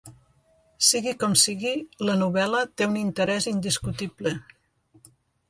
[0.85, 1.73] Sigui com sigui,
[2.09, 4.35] la novel·la té un interès indiscutible.